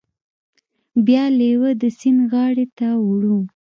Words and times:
بیا 1.05 1.23
لیوه 1.39 1.71
د 1.81 1.83
سیند 1.99 2.19
غاړې 2.31 2.65
ته 2.77 2.87
وړو. 3.07 3.39